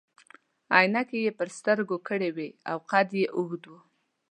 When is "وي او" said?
2.37-2.77